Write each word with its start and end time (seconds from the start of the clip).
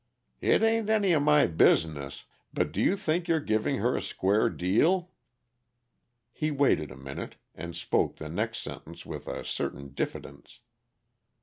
It 0.41 0.63
ain't 0.63 0.89
any 0.89 1.11
of 1.13 1.21
my 1.21 1.45
business 1.45 2.25
but 2.51 2.71
do 2.71 2.81
you 2.81 2.97
think 2.97 3.27
you're 3.27 3.39
giving 3.39 3.75
her 3.77 3.95
a 3.95 4.01
square 4.01 4.49
deal?" 4.49 5.11
He 6.31 6.49
waited 6.49 6.89
a 6.89 6.97
minute, 6.97 7.35
and 7.53 7.75
spoke 7.75 8.15
the 8.15 8.27
next 8.27 8.63
sentence 8.63 9.05
with 9.05 9.27
a 9.27 9.45
certain 9.45 9.89
diffidence. 9.93 10.61